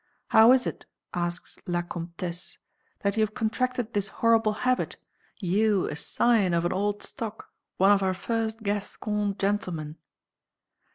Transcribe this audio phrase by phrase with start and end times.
[0.29, 2.57] "How is it," asks La Comtesse,
[3.03, 4.97] "that you have contracted this horrible habit;
[5.37, 9.97] you, a scion of an old stock, one of our first Gascon gentlemen?"